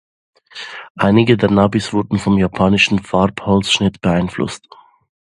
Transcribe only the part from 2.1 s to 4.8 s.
vom japanischen Farbholzschnitt beeinflusst.